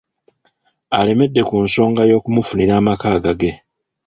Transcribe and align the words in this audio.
Alemedde 0.99 1.41
ku 1.49 1.55
nsonga 1.65 2.01
y'okumufunira 2.09 2.73
amaka 2.79 3.05
agage. 3.17 3.51